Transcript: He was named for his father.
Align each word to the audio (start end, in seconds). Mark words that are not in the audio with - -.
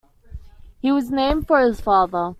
He 0.79 0.91
was 0.91 1.11
named 1.11 1.45
for 1.45 1.61
his 1.61 1.79
father. 1.79 2.29